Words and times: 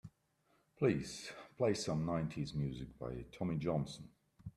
Please 0.79 1.31
play 1.59 1.75
some 1.75 2.07
nineties 2.07 2.55
music 2.55 2.97
by 2.97 3.23
Tommy 3.37 3.57
Johnson. 3.57 4.09